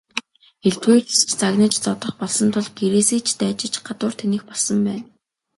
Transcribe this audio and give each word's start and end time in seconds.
Элдвээр 0.67 1.03
хэлж, 1.07 1.27
загнаж 1.39 1.73
зодох 1.83 2.13
болсон 2.21 2.47
тул 2.53 2.67
гэрээсээ 2.79 3.21
ч 3.27 3.29
дайжиж 3.39 3.73
гадуур 3.87 4.13
тэнэх 4.21 4.41
болсон 4.49 4.77
байна. 4.87 5.07